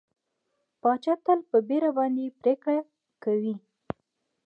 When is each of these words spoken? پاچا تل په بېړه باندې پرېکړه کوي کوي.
پاچا 0.81 1.13
تل 1.25 1.39
په 1.49 1.57
بېړه 1.67 1.89
باندې 1.97 2.35
پرېکړه 2.41 2.77
کوي 3.23 3.53
کوي. 3.55 3.55